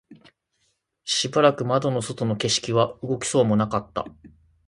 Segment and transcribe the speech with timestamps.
[1.03, 4.05] しばらく窓の外の景色は動きそうもなかった